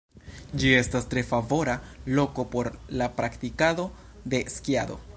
Ĝi 0.61 0.71
estas 0.77 1.05
tre 1.11 1.23
favora 1.31 1.75
loko 2.21 2.47
por 2.57 2.71
la 3.03 3.13
praktikado 3.21 3.87
de 4.35 4.45
skiado. 4.59 5.03